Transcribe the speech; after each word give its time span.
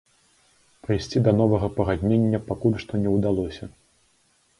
Прыйсці 0.85 1.17
да 1.27 1.33
новага 1.41 1.67
пагаднення 1.77 2.39
пакуль 2.47 2.79
што 2.85 2.93
не 3.03 3.09
ўдалося. 3.17 3.63